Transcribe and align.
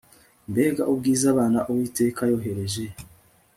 Mbega 0.51 0.83
ubwiza 0.91 1.25
abana 1.33 1.59
Uwiteka 1.69 2.21
yohereje 2.31 2.85